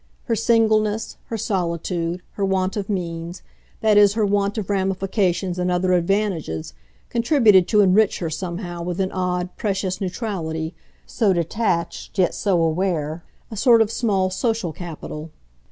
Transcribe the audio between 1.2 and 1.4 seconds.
her